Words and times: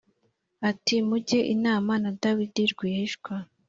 ati 0.69 0.95
“Mujye 1.07 1.39
inama 1.53 1.93
na 2.03 2.11
Dawidi 2.21 2.61
rwihishwa” 2.71 3.33